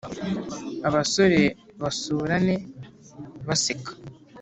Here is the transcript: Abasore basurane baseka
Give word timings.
Abasore 0.87 1.41
basurane 1.81 2.55
baseka 3.47 3.91